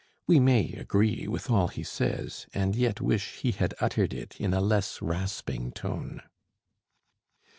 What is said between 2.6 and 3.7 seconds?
yet wish he